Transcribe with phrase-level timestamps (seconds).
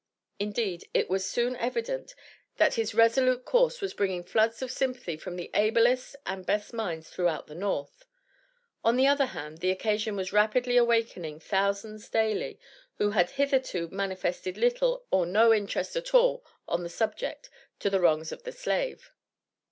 [0.39, 2.15] Indeed, it was soon evident,
[2.57, 7.07] that his resolute course was bringing floods of sympathy from the ablest and best minds
[7.11, 8.03] throughout the North.
[8.83, 12.59] On the other hand, the occasion was rapidly awakening thousands daily,
[12.95, 17.99] who had hitherto manifested little or no interest at all on the subject, to the
[17.99, 19.11] wrongs of the slave.